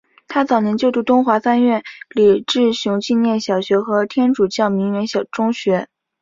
[0.27, 5.89] 他早年就读东华三院李志雄纪念小学和天主教鸣远中学。